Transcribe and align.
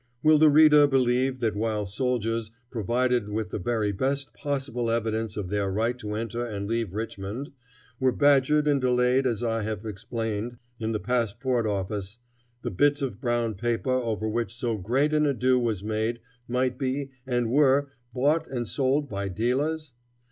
Will 0.23 0.39
the 0.39 0.49
reader 0.49 0.87
believe 0.87 1.41
that 1.41 1.55
while 1.55 1.85
soldiers, 1.85 2.49
provided 2.71 3.29
with 3.29 3.51
the 3.51 3.59
very 3.59 3.91
best 3.91 4.33
possible 4.33 4.89
evidence 4.89 5.37
of 5.37 5.49
their 5.49 5.71
right 5.71 5.95
to 5.99 6.15
enter 6.15 6.43
and 6.43 6.65
leave 6.65 6.95
Richmond, 6.95 7.51
were 7.99 8.11
badgered 8.11 8.67
and 8.67 8.81
delayed 8.81 9.27
as 9.27 9.43
I 9.43 9.61
have 9.61 9.85
explained, 9.85 10.57
in 10.79 10.91
the 10.91 10.99
passport 10.99 11.67
office, 11.67 12.17
the 12.63 12.71
bits 12.71 13.03
of 13.03 13.21
brown 13.21 13.53
paper 13.53 13.93
over 13.93 14.27
which 14.27 14.55
so 14.55 14.75
great 14.75 15.13
an 15.13 15.27
ado 15.27 15.59
was 15.59 15.83
made 15.83 16.19
might 16.47 16.79
be, 16.79 17.11
and 17.27 17.51
were, 17.51 17.91
bought 18.11 18.47
and 18.47 18.67
sold 18.67 19.07
by 19.07 19.27
dealers? 19.29 19.93